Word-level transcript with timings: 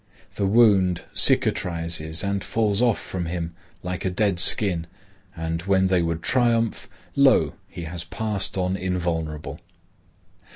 The 0.33 0.47
wound 0.47 1.03
cicatrizes 1.13 2.23
and 2.27 2.43
falls 2.43 2.81
off 2.81 2.97
from 2.99 3.27
him 3.27 3.53
like 3.83 4.03
a 4.03 4.09
dead 4.09 4.39
skin 4.39 4.87
and 5.35 5.61
when 5.61 5.85
they 5.85 6.01
would 6.01 6.23
triumph, 6.23 6.89
lo! 7.15 7.53
he 7.67 7.83
has 7.83 8.03
passed 8.03 8.57
on 8.57 8.75
invulnerable. 8.75 9.59